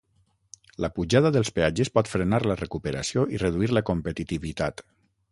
[0.83, 4.83] La pujada dels peatges pot frenar la recuperació i reduir la competitivitat.